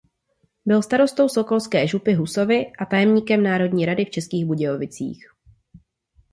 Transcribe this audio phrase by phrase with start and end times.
[0.65, 5.25] Byl starostou sokolské župy Husovy a tajemníkem Národní rady v Českých Budějovicích.